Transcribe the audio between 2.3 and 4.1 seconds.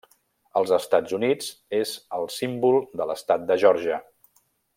símbol de l'estat de Geòrgia.